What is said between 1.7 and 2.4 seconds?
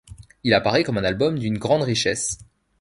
richesse.